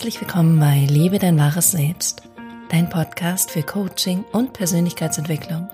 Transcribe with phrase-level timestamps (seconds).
[0.00, 2.22] Herzlich willkommen bei Liebe dein wahres Selbst,
[2.70, 5.68] dein Podcast für Coaching und Persönlichkeitsentwicklung.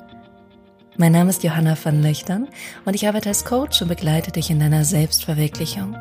[0.96, 2.48] Mein Name ist Johanna van Löchtern
[2.84, 5.96] und ich arbeite als Coach und begleite dich in deiner Selbstverwirklichung.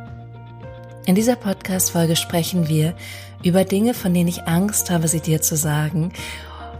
[1.05, 2.95] In dieser Podcast-Folge sprechen wir
[3.43, 6.11] über Dinge, von denen ich Angst habe, sie dir zu sagen.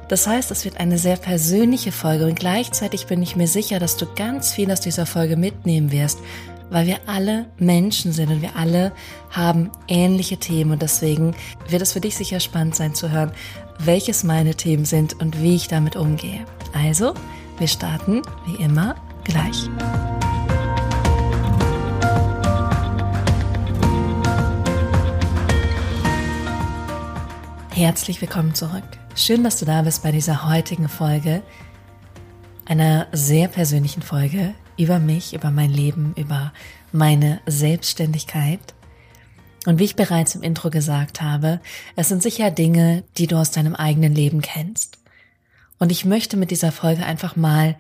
[0.07, 3.97] Das heißt, es wird eine sehr persönliche Folge und gleichzeitig bin ich mir sicher, dass
[3.97, 6.17] du ganz viel aus dieser Folge mitnehmen wirst,
[6.69, 8.91] weil wir alle Menschen sind und wir alle
[9.31, 11.35] haben ähnliche Themen und deswegen
[11.69, 13.31] wird es für dich sicher spannend sein zu hören,
[13.79, 16.45] welches meine Themen sind und wie ich damit umgehe.
[16.73, 17.13] Also,
[17.57, 19.69] wir starten wie immer gleich.
[27.71, 28.83] Herzlich willkommen zurück.
[29.15, 31.41] Schön, dass du da bist bei dieser heutigen Folge,
[32.65, 36.53] einer sehr persönlichen Folge, über mich, über mein Leben, über
[36.91, 38.73] meine Selbstständigkeit.
[39.65, 41.59] Und wie ich bereits im Intro gesagt habe,
[41.95, 44.99] es sind sicher Dinge, die du aus deinem eigenen Leben kennst.
[45.79, 47.77] Und ich möchte mit dieser Folge einfach mal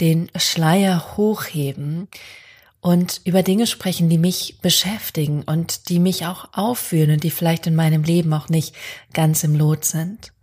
[0.00, 2.08] den Schleier hochheben
[2.84, 7.66] und über Dinge sprechen, die mich beschäftigen und die mich auch aufführen und die vielleicht
[7.66, 8.74] in meinem Leben auch nicht
[9.14, 10.33] ganz im Lot sind.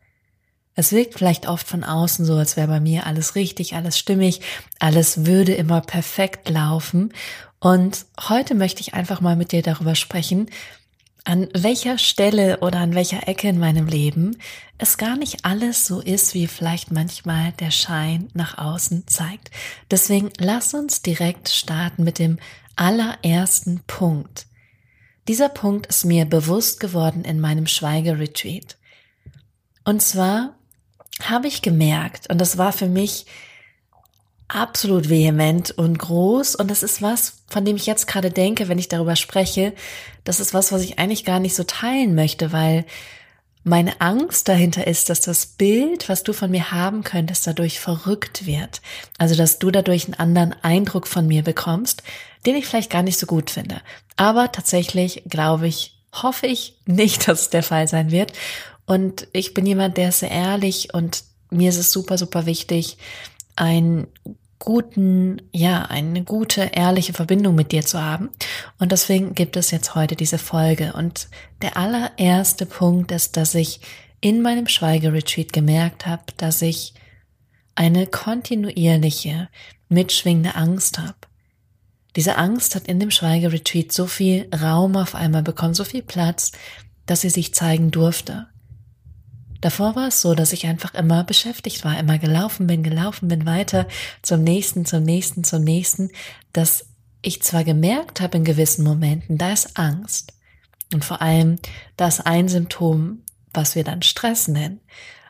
[0.76, 4.42] Es wirkt vielleicht oft von außen so, als wäre bei mir alles richtig, alles stimmig,
[4.80, 7.14] alles würde immer perfekt laufen.
[7.60, 10.50] Und heute möchte ich einfach mal mit dir darüber sprechen,
[11.24, 14.38] an welcher Stelle oder an welcher Ecke in meinem Leben
[14.80, 19.52] es gar nicht alles so ist, wie vielleicht manchmal der Schein nach außen zeigt.
[19.92, 22.40] Deswegen lass uns direkt starten mit dem
[22.76, 24.48] allerersten Punkt.
[25.28, 28.78] Dieser Punkt ist mir bewusst geworden in meinem Schweigeretreat.
[29.84, 30.56] Und zwar
[31.22, 33.26] habe ich gemerkt, und das war für mich
[34.48, 38.80] absolut vehement und groß, und das ist was, von dem ich jetzt gerade denke, wenn
[38.80, 39.73] ich darüber spreche,
[40.23, 42.86] das ist was, was ich eigentlich gar nicht so teilen möchte, weil
[43.63, 48.47] meine Angst dahinter ist, dass das Bild, was du von mir haben könntest, dadurch verrückt
[48.47, 48.81] wird.
[49.19, 52.02] Also, dass du dadurch einen anderen Eindruck von mir bekommst,
[52.46, 53.81] den ich vielleicht gar nicht so gut finde.
[54.16, 58.34] Aber tatsächlich glaube ich, hoffe ich nicht, dass es der Fall sein wird.
[58.91, 62.97] Und ich bin jemand, der ist sehr ehrlich und mir ist es super, super wichtig,
[63.56, 64.07] einen
[64.59, 68.31] guten, ja, eine gute, ehrliche Verbindung mit dir zu haben.
[68.80, 70.91] Und deswegen gibt es jetzt heute diese Folge.
[70.91, 71.30] Und
[71.62, 73.80] der allererste Punkt ist, dass ich
[74.19, 76.94] in meinem Schweigeretreat gemerkt habe, dass ich
[77.75, 79.47] eine kontinuierliche,
[79.88, 81.16] mitschwingende Angst habe.
[82.18, 86.51] Diese Angst hat in dem Schweigeretreat so viel Raum auf einmal bekommen, so viel Platz,
[87.06, 88.47] dass sie sich zeigen durfte.
[89.62, 93.46] Davor war es so, dass ich einfach immer beschäftigt war, immer gelaufen bin, gelaufen bin
[93.46, 93.88] weiter
[94.24, 96.10] zum nächsten, zum nächsten, zum nächsten,
[96.52, 96.88] dass
[97.22, 100.34] ich zwar gemerkt habe in gewissen Momenten, da ist Angst.
[100.92, 101.58] Und vor allem,
[101.96, 103.22] da ist ein Symptom,
[103.54, 104.82] was wir dann Stress nennen.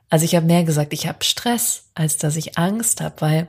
[0.09, 3.47] Also ich habe mehr gesagt, ich habe Stress, als dass ich Angst habe, weil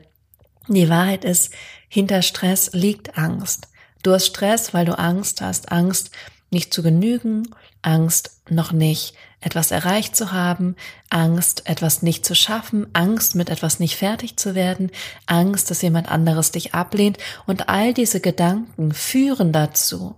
[0.69, 1.53] die Wahrheit ist,
[1.89, 3.69] hinter Stress liegt Angst.
[4.03, 6.11] Du hast Stress, weil du Angst hast, Angst
[6.53, 7.49] nicht zu genügen,
[7.83, 10.77] Angst noch nicht etwas erreicht zu haben,
[11.11, 14.91] Angst, etwas nicht zu schaffen, Angst, mit etwas nicht fertig zu werden,
[15.27, 20.15] Angst, dass jemand anderes dich ablehnt und all diese Gedanken führen dazu,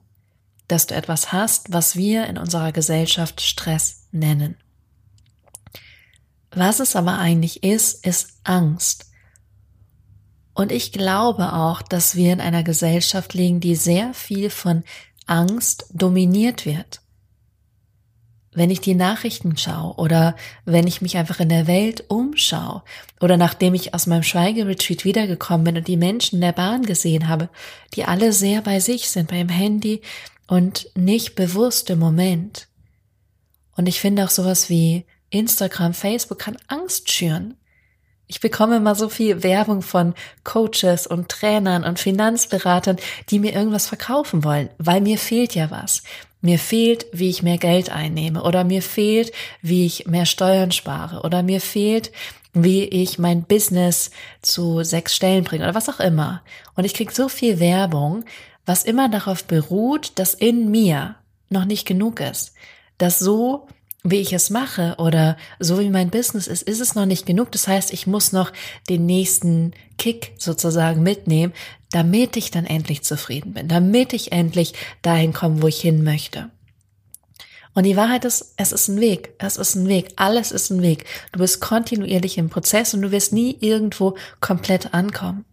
[0.68, 4.56] dass du etwas hast, was wir in unserer Gesellschaft Stress nennen.
[6.50, 9.10] Was es aber eigentlich ist, ist Angst.
[10.52, 14.84] Und ich glaube auch, dass wir in einer Gesellschaft liegen, die sehr viel von
[15.26, 17.00] Angst dominiert wird
[18.54, 22.82] wenn ich die Nachrichten schaue oder wenn ich mich einfach in der Welt umschaue
[23.20, 27.28] oder nachdem ich aus meinem Schweigeretreat wiedergekommen bin und die Menschen in der Bahn gesehen
[27.28, 27.50] habe,
[27.94, 30.00] die alle sehr bei sich sind, beim Handy
[30.46, 32.68] und nicht bewusst im Moment.
[33.76, 37.56] Und ich finde auch sowas wie Instagram, Facebook kann Angst schüren.
[38.26, 40.14] Ich bekomme immer so viel Werbung von
[40.44, 42.96] Coaches und Trainern und Finanzberatern,
[43.30, 46.02] die mir irgendwas verkaufen wollen, weil mir fehlt ja was.
[46.40, 49.32] Mir fehlt, wie ich mehr Geld einnehme oder mir fehlt,
[49.62, 52.12] wie ich mehr Steuern spare oder mir fehlt,
[52.54, 54.10] wie ich mein Business
[54.40, 56.42] zu sechs Stellen bringe oder was auch immer.
[56.76, 58.24] Und ich krieg so viel Werbung,
[58.64, 61.16] was immer darauf beruht, dass in mir
[61.50, 62.54] noch nicht genug ist.
[62.96, 63.66] Dass so,
[64.06, 67.50] wie ich es mache oder so wie mein Business ist, ist es noch nicht genug.
[67.52, 68.52] Das heißt, ich muss noch
[68.90, 71.54] den nächsten Kick sozusagen mitnehmen,
[71.90, 76.50] damit ich dann endlich zufrieden bin, damit ich endlich dahin komme, wo ich hin möchte.
[77.72, 80.82] Und die Wahrheit ist, es ist ein Weg, es ist ein Weg, alles ist ein
[80.82, 81.06] Weg.
[81.32, 85.44] Du bist kontinuierlich im Prozess und du wirst nie irgendwo komplett ankommen.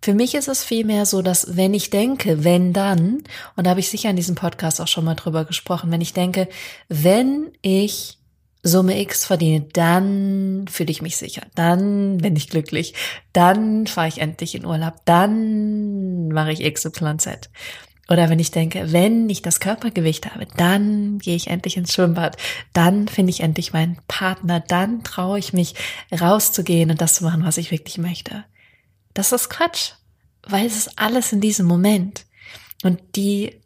[0.00, 3.24] Für mich ist es vielmehr so, dass wenn ich denke, wenn dann,
[3.56, 6.12] und da habe ich sicher in diesem Podcast auch schon mal drüber gesprochen, wenn ich
[6.12, 6.48] denke,
[6.88, 8.18] wenn ich
[8.62, 12.94] Summe X verdiene, dann fühle ich mich sicher, dann bin ich glücklich,
[13.32, 17.50] dann fahre ich endlich in Urlaub, dann mache ich XYZ.
[18.10, 22.36] Oder wenn ich denke, wenn ich das Körpergewicht habe, dann gehe ich endlich ins Schwimmbad,
[22.72, 25.74] dann finde ich endlich meinen Partner, dann traue ich mich
[26.10, 28.44] rauszugehen und das zu machen, was ich wirklich möchte.
[29.18, 29.94] Das ist Quatsch,
[30.44, 32.24] weil es ist alles in diesem Moment.
[32.84, 33.60] Und die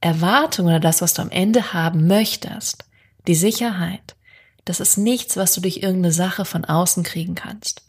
[0.00, 2.84] Erwartung oder das, was du am Ende haben möchtest,
[3.26, 4.14] die Sicherheit,
[4.64, 7.82] das ist nichts, was du durch irgendeine Sache von außen kriegen kannst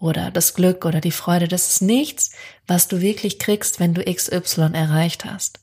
[0.00, 2.32] oder das Glück oder die Freude, das ist nichts,
[2.66, 5.60] was du wirklich kriegst, wenn du XY erreicht hast,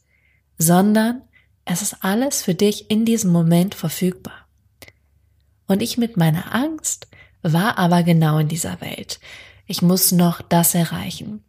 [0.57, 1.21] sondern
[1.65, 4.47] es ist alles für dich in diesem Moment verfügbar.
[5.67, 7.09] Und ich mit meiner Angst
[7.41, 9.19] war aber genau in dieser Welt.
[9.67, 11.43] Ich muss noch das erreichen.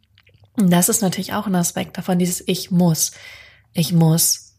[0.57, 3.11] Und das ist natürlich auch ein Aspekt davon, dieses Ich muss.
[3.73, 4.49] Ich muss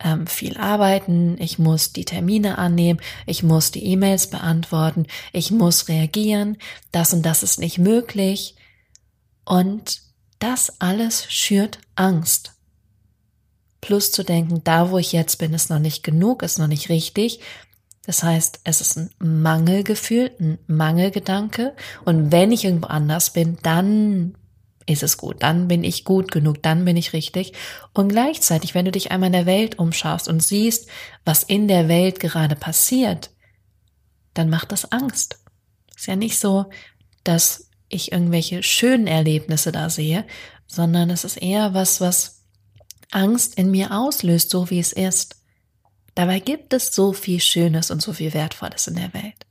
[0.00, 5.88] ähm, viel arbeiten, ich muss die Termine annehmen, ich muss die E-Mails beantworten, ich muss
[5.88, 6.58] reagieren,
[6.92, 8.54] das und das ist nicht möglich.
[9.44, 10.02] Und
[10.38, 12.52] das alles schürt Angst.
[13.80, 16.88] Plus zu denken, da wo ich jetzt bin, ist noch nicht genug, ist noch nicht
[16.88, 17.40] richtig.
[18.08, 21.76] Das heißt, es ist ein Mangelgefühl, ein Mangelgedanke.
[22.06, 24.34] Und wenn ich irgendwo anders bin, dann
[24.86, 27.52] ist es gut, dann bin ich gut genug, dann bin ich richtig.
[27.92, 30.88] Und gleichzeitig, wenn du dich einmal in der Welt umschaust und siehst,
[31.26, 33.28] was in der Welt gerade passiert,
[34.32, 35.40] dann macht das Angst.
[35.94, 36.70] Ist ja nicht so,
[37.24, 40.24] dass ich irgendwelche schönen Erlebnisse da sehe,
[40.66, 42.46] sondern es ist eher was, was
[43.10, 45.37] Angst in mir auslöst, so wie es ist.
[46.18, 49.46] Dabei gibt es so viel Schönes und so viel Wertvolles in der Welt.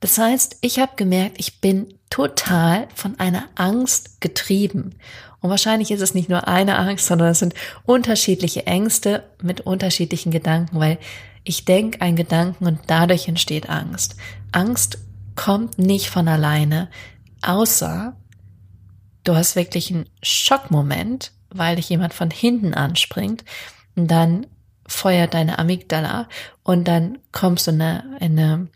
[0.00, 4.94] Das heißt, ich habe gemerkt, ich bin total von einer Angst getrieben.
[5.42, 7.52] Und wahrscheinlich ist es nicht nur eine Angst, sondern es sind
[7.84, 10.96] unterschiedliche Ängste mit unterschiedlichen Gedanken, weil
[11.44, 14.16] ich denke einen Gedanken und dadurch entsteht Angst.
[14.52, 14.96] Angst
[15.34, 16.88] kommt nicht von alleine,
[17.42, 18.16] außer
[19.24, 23.44] du hast wirklich einen Schockmoment, weil dich jemand von hinten anspringt
[23.94, 24.46] und dann
[24.86, 26.28] feuert deine Amygdala
[26.62, 28.68] und dann kommst du in eine, in eine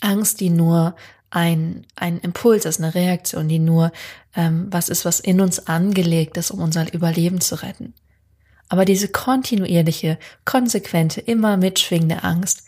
[0.00, 0.96] Angst, die nur
[1.30, 3.92] ein, ein Impuls ist, eine Reaktion, die nur
[4.34, 7.94] ähm, was ist, was in uns angelegt ist, um unser Überleben zu retten.
[8.68, 12.64] Aber diese kontinuierliche, konsequente, immer mitschwingende Angst,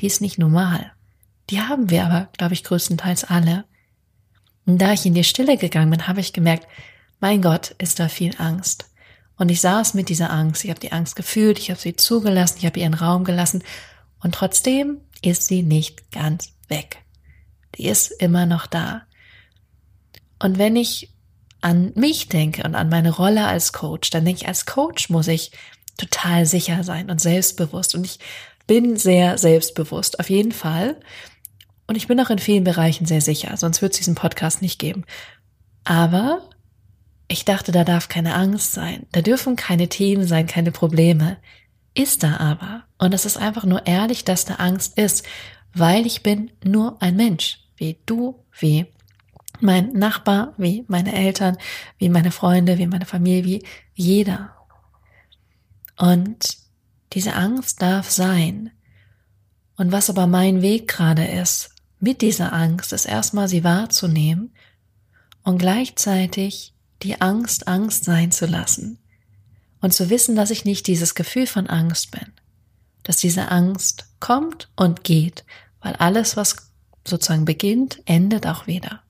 [0.00, 0.92] die ist nicht normal.
[1.50, 3.64] Die haben wir aber, glaube ich, größtenteils alle.
[4.66, 6.66] Und da ich in die Stille gegangen bin, habe ich gemerkt,
[7.18, 8.89] mein Gott, ist da viel Angst.
[9.40, 10.64] Und ich saß mit dieser Angst.
[10.64, 13.64] Ich habe die Angst gefühlt, ich habe sie zugelassen, ich habe ihren Raum gelassen.
[14.22, 16.98] Und trotzdem ist sie nicht ganz weg.
[17.76, 19.00] Die ist immer noch da.
[20.40, 21.14] Und wenn ich
[21.62, 25.26] an mich denke und an meine Rolle als Coach, dann denke ich, als Coach muss
[25.26, 25.52] ich
[25.96, 27.94] total sicher sein und selbstbewusst.
[27.94, 28.18] Und ich
[28.66, 31.00] bin sehr selbstbewusst, auf jeden Fall.
[31.86, 34.78] Und ich bin auch in vielen Bereichen sehr sicher, sonst wird es diesen Podcast nicht
[34.78, 35.06] geben.
[35.84, 36.49] Aber
[37.30, 39.06] ich dachte, da darf keine Angst sein.
[39.12, 41.38] Da dürfen keine Themen sein, keine Probleme.
[41.94, 42.84] Ist da aber.
[42.98, 45.24] Und es ist einfach nur ehrlich, dass da Angst ist
[45.72, 48.86] weil ich bin nur ein Mensch, wie du, wie
[49.60, 51.58] mein Nachbar, wie meine Eltern,
[51.98, 53.64] wie meine Freunde, wie meine Familie, wie
[53.94, 54.54] jeder.
[55.96, 56.56] Und
[57.12, 58.70] diese Angst darf sein.
[59.76, 64.54] Und was aber mein Weg gerade ist, mit dieser Angst, ist erstmal sie wahrzunehmen
[65.42, 68.98] und gleichzeitig die Angst Angst sein zu lassen
[69.80, 72.32] und zu wissen, dass ich nicht dieses Gefühl von Angst bin,
[73.02, 75.44] dass diese Angst kommt und geht,
[75.80, 76.70] weil alles, was
[77.06, 79.02] sozusagen beginnt, endet auch wieder.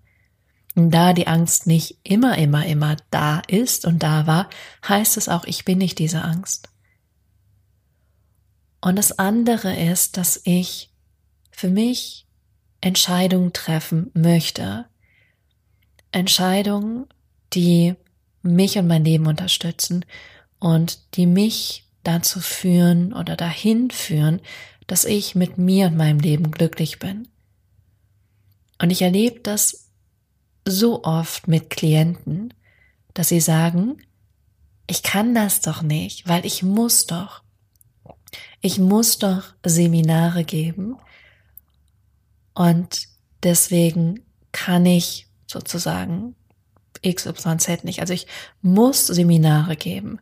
[0.77, 4.49] Und da die Angst nicht immer, immer, immer da ist und da war,
[4.89, 6.69] heißt es auch, ich bin nicht diese Angst.
[8.81, 10.91] Und das andere ist, dass ich
[11.51, 12.27] für mich
[12.81, 14.87] Entscheidungen treffen möchte.
[16.13, 17.07] Entscheidungen,
[17.53, 17.95] die
[18.43, 20.05] mich und mein Leben unterstützen
[20.59, 24.41] und die mich dazu führen oder dahin führen,
[24.87, 27.29] dass ich mit mir und meinem Leben glücklich bin.
[28.81, 29.91] Und ich erlebe das
[30.67, 32.55] so oft mit Klienten,
[33.15, 33.99] dass sie sagen,
[34.87, 37.43] ich kann das doch nicht, weil ich muss doch.
[38.61, 40.97] Ich muss doch Seminare geben
[42.55, 43.09] und
[43.43, 46.35] deswegen kann ich sozusagen
[47.07, 48.01] XYZ nicht.
[48.01, 48.27] Also ich
[48.63, 50.19] muss Seminare geben.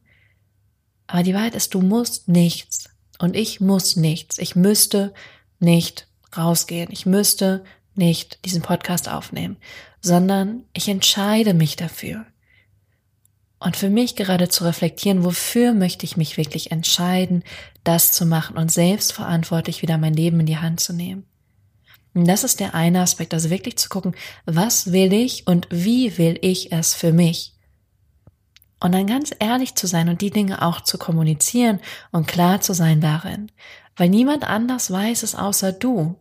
[1.06, 2.90] Aber die Wahrheit ist, du musst nichts.
[3.18, 4.38] Und ich muss nichts.
[4.38, 5.12] Ich müsste
[5.58, 6.06] nicht
[6.37, 6.90] rausgehen.
[6.92, 9.56] Ich müsste nicht diesen Podcast aufnehmen,
[10.00, 12.25] sondern ich entscheide mich dafür.
[13.61, 17.42] und für mich gerade zu reflektieren, wofür möchte ich mich wirklich entscheiden,
[17.82, 21.26] das zu machen und selbstverantwortlich wieder mein Leben in die Hand zu nehmen.
[22.25, 24.14] Das ist der eine Aspekt, also wirklich zu gucken,
[24.46, 27.54] was will ich und wie will ich es für mich?
[28.80, 31.80] Und dann ganz ehrlich zu sein und die Dinge auch zu kommunizieren
[32.12, 33.50] und klar zu sein darin,
[33.96, 36.16] weil niemand anders weiß es außer du.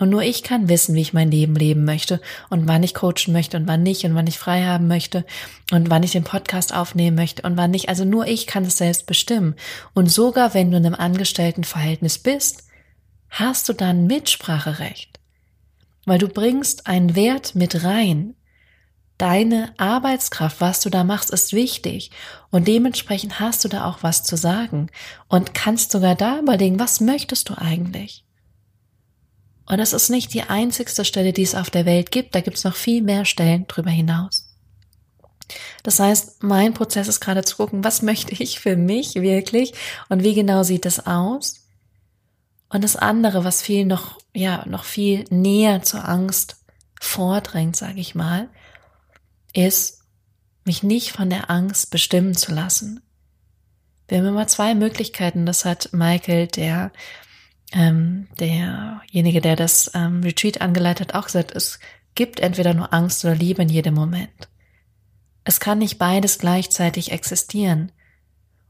[0.00, 3.32] Und nur ich kann wissen, wie ich mein Leben leben möchte und wann ich coachen
[3.32, 5.24] möchte und wann nicht und wann ich frei haben möchte
[5.72, 7.88] und wann ich den Podcast aufnehmen möchte und wann nicht.
[7.88, 9.56] Also nur ich kann es selbst bestimmen.
[9.94, 12.68] Und sogar wenn du in einem Angestelltenverhältnis bist,
[13.28, 15.17] hast du dann Mitspracherecht.
[16.08, 18.34] Weil du bringst einen Wert mit rein.
[19.18, 22.12] Deine Arbeitskraft, was du da machst, ist wichtig.
[22.50, 24.88] Und dementsprechend hast du da auch was zu sagen
[25.28, 28.24] und kannst sogar da überlegen, was möchtest du eigentlich?
[29.66, 32.34] Und es ist nicht die einzigste Stelle, die es auf der Welt gibt.
[32.34, 34.48] Da gibt es noch viel mehr Stellen drüber hinaus.
[35.82, 39.74] Das heißt, mein Prozess ist gerade zu gucken, was möchte ich für mich wirklich
[40.08, 41.67] und wie genau sieht es aus?
[42.68, 46.56] Und das andere, was viel noch, ja, noch viel näher zur Angst
[47.00, 48.48] vordrängt, sage ich mal,
[49.52, 50.02] ist,
[50.64, 53.00] mich nicht von der Angst bestimmen zu lassen.
[54.06, 55.46] Wir haben immer zwei Möglichkeiten.
[55.46, 56.92] Das hat Michael, der
[57.72, 61.78] ähm, derjenige, der das ähm, Retreat angeleitet, hat, auch gesagt, es
[62.14, 64.48] gibt entweder nur Angst oder Liebe in jedem Moment.
[65.44, 67.92] Es kann nicht beides gleichzeitig existieren.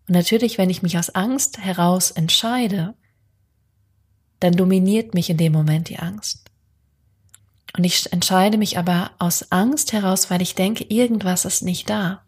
[0.07, 2.95] Und natürlich, wenn ich mich aus Angst heraus entscheide,
[4.41, 6.51] dann dominiert mich in dem Moment die Angst.
[7.77, 12.23] Und ich entscheide mich aber aus Angst heraus, weil ich denke, irgendwas ist nicht da.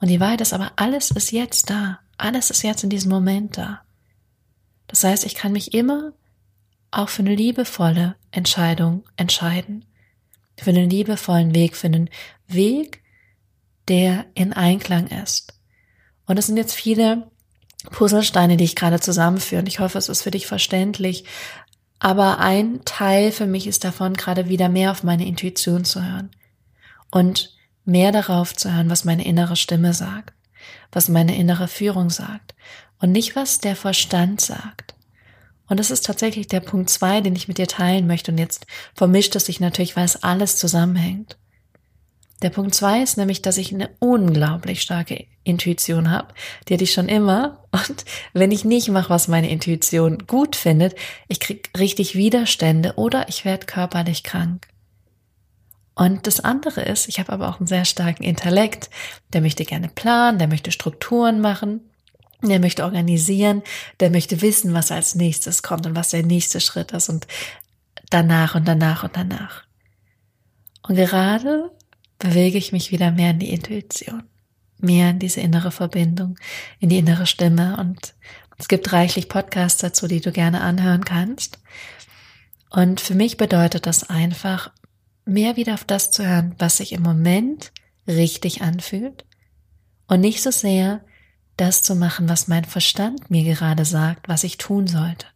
[0.00, 2.00] Und die Wahrheit ist aber, alles ist jetzt da.
[2.18, 3.82] Alles ist jetzt in diesem Moment da.
[4.88, 6.12] Das heißt, ich kann mich immer
[6.90, 9.84] auch für eine liebevolle Entscheidung entscheiden.
[10.58, 12.10] Für einen liebevollen Weg, für einen
[12.46, 13.02] Weg,
[13.88, 15.58] der in Einklang ist.
[16.26, 17.30] Und es sind jetzt viele
[17.90, 19.60] Puzzlesteine, die ich gerade zusammenführe.
[19.60, 21.24] Und ich hoffe, es ist für dich verständlich.
[21.98, 26.30] Aber ein Teil für mich ist davon, gerade wieder mehr auf meine Intuition zu hören.
[27.10, 30.34] Und mehr darauf zu hören, was meine innere Stimme sagt,
[30.92, 32.54] was meine innere Führung sagt
[33.00, 34.94] und nicht, was der Verstand sagt.
[35.68, 38.30] Und das ist tatsächlich der Punkt zwei, den ich mit dir teilen möchte.
[38.30, 41.36] Und jetzt vermischt es sich natürlich, weil es alles zusammenhängt.
[42.42, 46.34] Der Punkt zwei ist nämlich, dass ich eine unglaublich starke Intuition habe.
[46.68, 47.64] Die hatte ich schon immer.
[47.72, 50.94] Und wenn ich nicht mache, was meine Intuition gut findet,
[51.28, 54.68] ich krieg richtig Widerstände oder ich werde körperlich krank.
[55.94, 58.90] Und das andere ist, ich habe aber auch einen sehr starken Intellekt.
[59.32, 61.80] Der möchte gerne planen, der möchte Strukturen machen.
[62.42, 63.62] Der möchte organisieren,
[63.98, 67.26] der möchte wissen, was als nächstes kommt und was der nächste Schritt ist und
[68.10, 69.64] danach und danach und danach.
[70.82, 71.70] Und gerade
[72.18, 74.24] bewege ich mich wieder mehr in die Intuition,
[74.78, 76.38] mehr in diese innere Verbindung,
[76.80, 78.14] in die innere Stimme und
[78.58, 81.58] es gibt reichlich Podcasts dazu, die du gerne anhören kannst.
[82.70, 84.70] Und für mich bedeutet das einfach,
[85.26, 87.72] mehr wieder auf das zu hören, was sich im Moment
[88.06, 89.24] richtig anfühlt
[90.06, 91.04] und nicht so sehr
[91.56, 95.26] das zu machen, was mein Verstand mir gerade sagt, was ich tun sollte.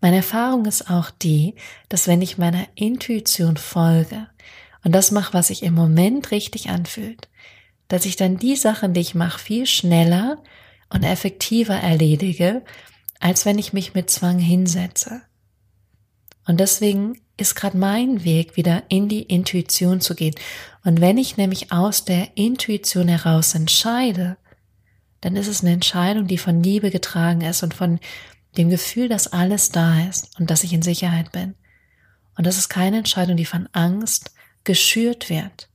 [0.00, 1.54] Meine Erfahrung ist auch die,
[1.88, 4.28] dass wenn ich meiner Intuition folge
[4.86, 7.28] und das mache, was sich im Moment richtig anfühlt,
[7.88, 10.40] dass ich dann die Sachen, die ich mache, viel schneller
[10.90, 12.62] und effektiver erledige,
[13.18, 15.22] als wenn ich mich mit Zwang hinsetze.
[16.46, 20.36] Und deswegen ist gerade mein Weg, wieder in die Intuition zu gehen.
[20.84, 24.36] Und wenn ich nämlich aus der Intuition heraus entscheide,
[25.20, 27.98] dann ist es eine Entscheidung, die von Liebe getragen ist und von
[28.56, 31.56] dem Gefühl, dass alles da ist und dass ich in Sicherheit bin.
[32.36, 34.30] Und das ist keine Entscheidung, die von Angst
[34.66, 35.70] geschürt wird.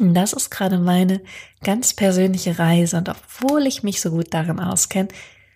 [0.00, 1.22] Und das ist gerade meine
[1.62, 2.98] ganz persönliche Reise.
[2.98, 5.08] Und obwohl ich mich so gut darin auskenne,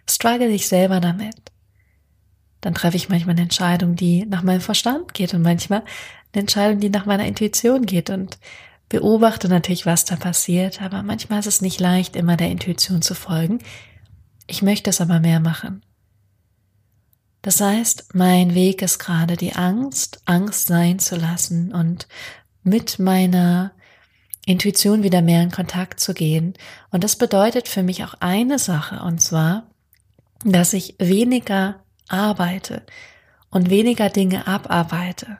[0.08, 1.36] struggle ich selber damit.
[2.60, 5.80] Dann treffe ich manchmal eine Entscheidung, die nach meinem Verstand geht und manchmal
[6.32, 8.10] eine Entscheidung, die nach meiner Intuition geht.
[8.10, 8.38] Und
[8.88, 13.14] beobachte natürlich, was da passiert, aber manchmal ist es nicht leicht, immer der Intuition zu
[13.14, 13.58] folgen.
[14.46, 15.82] Ich möchte es aber mehr machen.
[17.42, 22.06] Das heißt, mein Weg ist gerade die Angst, Angst sein zu lassen und
[22.62, 23.72] mit meiner
[24.46, 26.54] Intuition wieder mehr in Kontakt zu gehen.
[26.90, 29.64] Und das bedeutet für mich auch eine Sache, und zwar,
[30.44, 32.82] dass ich weniger arbeite
[33.50, 35.38] und weniger Dinge abarbeite.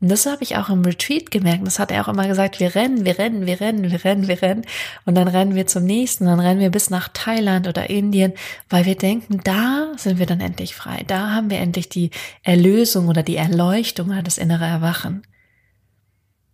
[0.00, 1.66] Und das habe ich auch im Retreat gemerkt.
[1.66, 4.40] Das hat er auch immer gesagt, wir rennen, wir rennen, wir rennen, wir rennen, wir
[4.40, 4.64] rennen.
[5.04, 8.32] Und dann rennen wir zum nächsten, dann rennen wir bis nach Thailand oder Indien,
[8.70, 11.04] weil wir denken, da sind wir dann endlich frei.
[11.06, 12.10] Da haben wir endlich die
[12.42, 15.22] Erlösung oder die Erleuchtung oder das innere Erwachen.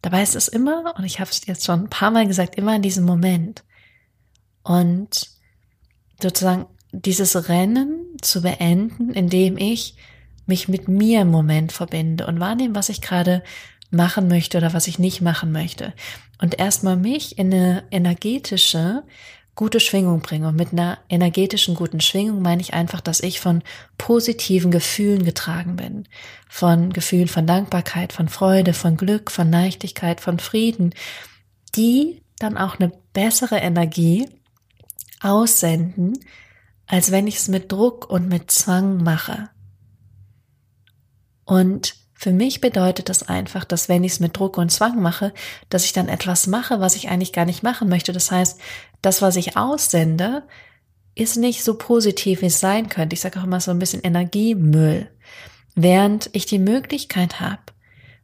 [0.02, 2.74] Dabei ist es immer, und ich habe es jetzt schon ein paar Mal gesagt, immer
[2.74, 3.62] in diesem Moment.
[4.64, 5.28] Und
[6.20, 9.96] sozusagen dieses Rennen zu beenden, indem ich
[10.46, 13.42] mich mit mir im Moment verbinde und wahrnehme, was ich gerade
[13.90, 15.92] machen möchte oder was ich nicht machen möchte.
[16.40, 19.04] Und erstmal mich in eine energetische,
[19.54, 20.48] gute Schwingung bringe.
[20.48, 23.62] Und mit einer energetischen guten Schwingung meine ich einfach, dass ich von
[23.98, 26.06] positiven Gefühlen getragen bin.
[26.48, 30.94] Von Gefühlen von Dankbarkeit, von Freude, von Glück, von Leichtigkeit, von Frieden,
[31.74, 34.28] die dann auch eine bessere Energie
[35.20, 36.18] aussenden,
[36.86, 39.48] als wenn ich es mit Druck und mit Zwang mache.
[41.46, 45.32] Und für mich bedeutet das einfach, dass wenn ich es mit Druck und Zwang mache,
[45.70, 48.12] dass ich dann etwas mache, was ich eigentlich gar nicht machen möchte.
[48.12, 48.60] Das heißt,
[49.00, 50.42] das, was ich aussende,
[51.14, 53.14] ist nicht so positiv, wie es sein könnte.
[53.14, 55.08] Ich sage auch immer so ein bisschen Energiemüll.
[55.74, 57.62] Während ich die Möglichkeit habe,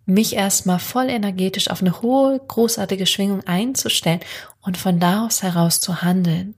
[0.05, 4.21] mich erstmal voll energetisch auf eine hohe, großartige Schwingung einzustellen
[4.62, 6.55] und von da aus heraus zu handeln.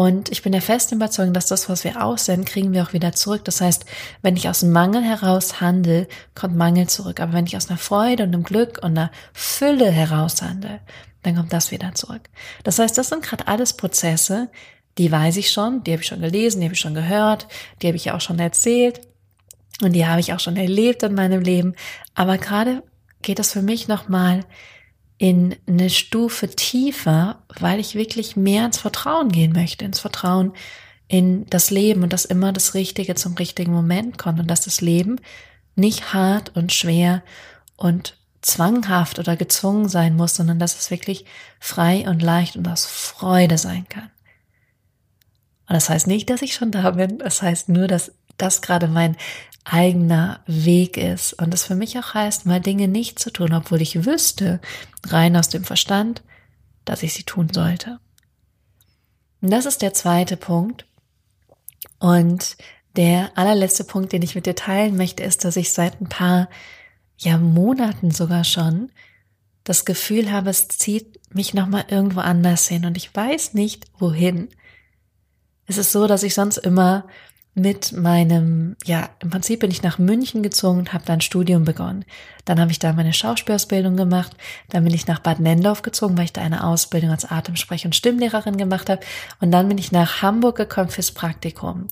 [0.00, 3.12] Und ich bin der festen Überzeugung, dass das, was wir aussenden, kriegen wir auch wieder
[3.12, 3.44] zurück.
[3.44, 3.84] Das heißt,
[4.22, 7.20] wenn ich aus Mangel heraus handle, kommt Mangel zurück.
[7.20, 10.80] Aber wenn ich aus einer Freude und einem Glück und einer Fülle heraus handle,
[11.22, 12.30] dann kommt das wieder zurück.
[12.64, 14.48] Das heißt, das sind gerade alles Prozesse,
[14.96, 17.46] die weiß ich schon, die habe ich schon gelesen, die habe ich schon gehört,
[17.82, 19.02] die habe ich auch schon erzählt
[19.82, 21.74] und die habe ich auch schon erlebt in meinem Leben.
[22.14, 22.82] Aber gerade
[23.20, 24.46] geht das für mich nochmal
[25.20, 30.54] in eine Stufe tiefer, weil ich wirklich mehr ins Vertrauen gehen möchte, ins Vertrauen
[31.08, 34.80] in das Leben und dass immer das Richtige zum richtigen Moment kommt und dass das
[34.80, 35.20] Leben
[35.76, 37.22] nicht hart und schwer
[37.76, 41.26] und zwanghaft oder gezwungen sein muss, sondern dass es wirklich
[41.58, 44.10] frei und leicht und aus Freude sein kann.
[45.68, 48.88] Und das heißt nicht, dass ich schon da bin, das heißt nur, dass das gerade
[48.88, 49.18] mein
[49.72, 53.80] eigener Weg ist und es für mich auch heißt, mal Dinge nicht zu tun, obwohl
[53.80, 54.60] ich wüsste,
[55.06, 56.22] rein aus dem Verstand,
[56.84, 58.00] dass ich sie tun sollte.
[59.40, 60.86] Und das ist der zweite Punkt.
[62.00, 62.56] Und
[62.96, 66.48] der allerletzte Punkt, den ich mit dir teilen möchte, ist, dass ich seit ein paar
[67.16, 68.90] ja, Monaten sogar schon
[69.62, 74.48] das Gefühl habe, es zieht mich nochmal irgendwo anders hin und ich weiß nicht, wohin.
[75.66, 77.06] Es ist so, dass ich sonst immer
[77.60, 82.04] mit meinem, ja, im Prinzip bin ich nach München gezogen und habe dann Studium begonnen.
[82.44, 84.32] Dann habe ich da meine Schauspielausbildung gemacht.
[84.70, 87.94] Dann bin ich nach Bad Nendorf gezogen, weil ich da eine Ausbildung als Atemsprech- und
[87.94, 89.02] Stimmlehrerin gemacht habe.
[89.40, 91.88] Und dann bin ich nach Hamburg gekommen fürs Praktikum.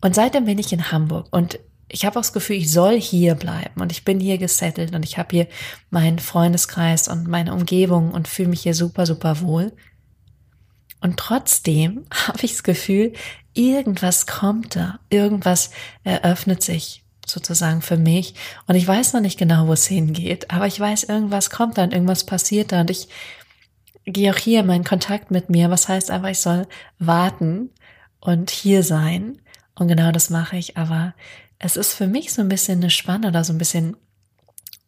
[0.00, 3.34] Und seitdem bin ich in Hamburg und ich habe auch das Gefühl, ich soll hier
[3.34, 5.46] bleiben und ich bin hier gesettelt und ich habe hier
[5.90, 9.72] meinen Freundeskreis und meine Umgebung und fühle mich hier super, super wohl.
[11.02, 13.12] Und trotzdem habe ich das Gefühl,
[13.54, 15.70] irgendwas kommt da, irgendwas
[16.04, 18.34] eröffnet sich sozusagen für mich.
[18.66, 21.84] Und ich weiß noch nicht genau, wo es hingeht, aber ich weiß, irgendwas kommt da
[21.84, 23.08] und irgendwas passiert da und ich
[24.04, 26.66] gehe auch hier in meinen Kontakt mit mir, was heißt einfach, ich soll
[26.98, 27.70] warten
[28.20, 29.38] und hier sein.
[29.74, 31.14] Und genau das mache ich, aber
[31.58, 33.96] es ist für mich so ein bisschen eine Spanne oder so ein bisschen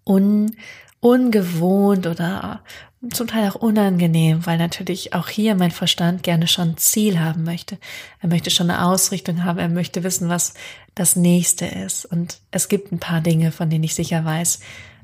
[0.05, 0.57] un,
[1.01, 2.63] ungewohnt oder
[3.11, 7.79] zum Teil auch unangenehm, weil natürlich auch hier mein Verstand gerne schon Ziel haben möchte.
[8.21, 10.55] Er möchte schon eine Ausrichtung haben, er möchte wissen, was
[10.95, 12.05] das nächste ist.
[12.05, 14.61] Und es gibt ein paar Dinge, von denen ich sicher weiß,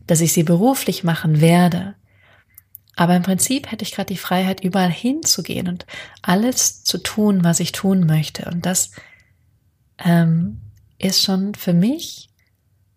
[0.06, 1.94] dass ich sie beruflich machen werde.
[2.96, 5.86] Aber im Prinzip hätte ich gerade die Freiheit, überall hinzugehen und
[6.22, 8.44] alles zu tun, was ich tun möchte.
[8.50, 8.90] Und das
[9.98, 10.60] ähm,
[10.98, 12.28] ist schon für mich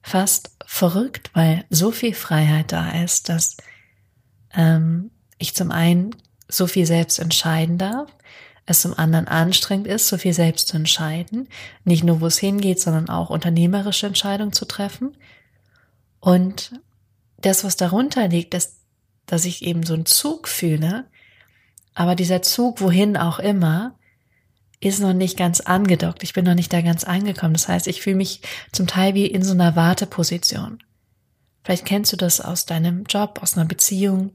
[0.02, 3.58] fast verrückt, weil so viel Freiheit da ist, dass
[4.56, 6.16] ähm, ich zum einen
[6.48, 8.10] so viel selbst entscheiden darf,
[8.66, 11.50] es zum anderen anstrengend ist, so viel selbst zu entscheiden,
[11.84, 15.18] nicht nur wo es hingeht, sondern auch unternehmerische Entscheidungen zu treffen.
[16.20, 16.80] Und
[17.38, 18.78] das, was darunter liegt, ist,
[19.26, 21.06] dass ich eben so einen Zug fühle,
[21.94, 23.96] aber dieser Zug, wohin auch immer,
[24.80, 26.24] ist noch nicht ganz angedockt.
[26.24, 27.54] Ich bin noch nicht da ganz angekommen.
[27.54, 30.80] Das heißt, ich fühle mich zum Teil wie in so einer Warteposition.
[31.64, 34.32] Vielleicht kennst du das aus deinem Job, aus einer Beziehung,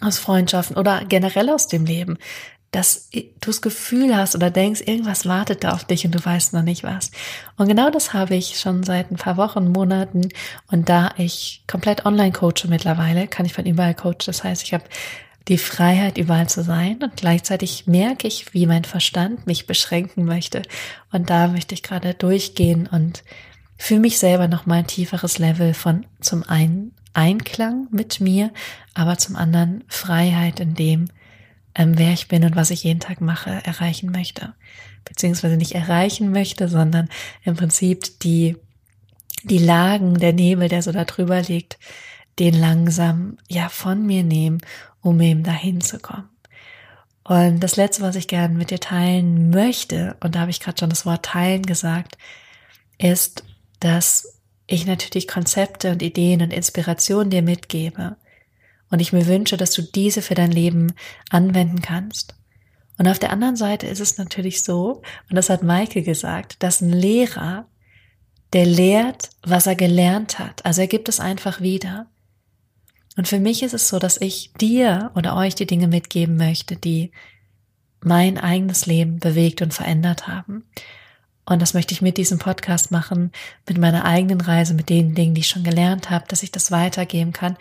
[0.00, 2.18] aus Freundschaften oder generell aus dem Leben,
[2.70, 6.52] dass du das Gefühl hast oder denkst, irgendwas wartet da auf dich und du weißt
[6.52, 7.10] noch nicht was.
[7.56, 10.28] Und genau das habe ich schon seit ein paar Wochen, Monaten.
[10.70, 14.26] Und da ich komplett online coache mittlerweile, kann ich von überall coachen.
[14.26, 14.84] Das heißt, ich habe
[15.48, 20.60] die Freiheit, überall zu sein und gleichzeitig merke ich, wie mein Verstand mich beschränken möchte.
[21.10, 23.24] Und da möchte ich gerade durchgehen und
[23.78, 28.52] für mich selber nochmal ein tieferes Level von zum einen Einklang mit mir,
[28.94, 31.08] aber zum anderen Freiheit in dem,
[31.74, 34.54] ähm, wer ich bin und was ich jeden Tag mache, erreichen möchte.
[35.04, 37.08] Beziehungsweise nicht erreichen möchte, sondern
[37.42, 38.56] im Prinzip die,
[39.42, 41.80] die Lagen, der Nebel, der so da drüber liegt,
[42.38, 44.60] den langsam ja von mir nehmen,
[45.00, 46.28] um eben dahin zu kommen.
[47.24, 50.78] Und das letzte, was ich gerne mit dir teilen möchte, und da habe ich gerade
[50.78, 52.16] schon das Wort teilen gesagt,
[52.96, 53.42] ist,
[53.80, 54.37] dass
[54.68, 58.16] ich natürlich Konzepte und Ideen und Inspirationen dir mitgebe.
[58.90, 60.92] Und ich mir wünsche, dass du diese für dein Leben
[61.30, 62.36] anwenden kannst.
[62.98, 66.80] Und auf der anderen Seite ist es natürlich so, und das hat Maike gesagt, dass
[66.80, 67.66] ein Lehrer,
[68.52, 70.64] der lehrt, was er gelernt hat.
[70.64, 72.06] Also er gibt es einfach wieder.
[73.16, 76.76] Und für mich ist es so, dass ich dir oder euch die Dinge mitgeben möchte,
[76.76, 77.10] die
[78.00, 80.64] mein eigenes Leben bewegt und verändert haben.
[81.48, 83.32] Und das möchte ich mit diesem Podcast machen,
[83.66, 86.70] mit meiner eigenen Reise, mit den Dingen, die ich schon gelernt habe, dass ich das
[86.70, 87.56] weitergeben kann.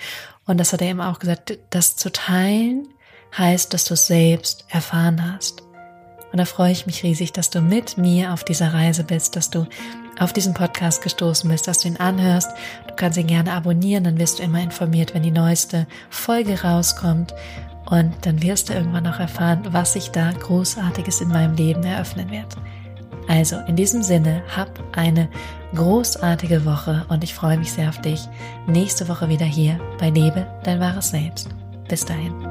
[0.45, 2.89] Und das hat er eben auch gesagt, das zu teilen
[3.37, 5.61] heißt, dass du es selbst erfahren hast.
[6.33, 9.49] Und da freue ich mich riesig, dass du mit mir auf dieser Reise bist, dass
[9.49, 9.65] du
[10.19, 12.51] auf diesen Podcast gestoßen bist, dass du ihn anhörst.
[12.89, 17.33] Du kannst ihn gerne abonnieren, dann wirst du immer informiert, wenn die neueste Folge rauskommt.
[17.89, 22.29] Und dann wirst du irgendwann auch erfahren, was sich da Großartiges in meinem Leben eröffnen
[22.31, 22.57] wird.
[23.27, 25.27] Also in diesem Sinne, hab eine
[25.75, 28.27] großartige Woche und ich freue mich sehr auf dich.
[28.67, 31.49] Nächste Woche wieder hier bei Lebe dein wahres Selbst.
[31.89, 32.46] Bis dahin.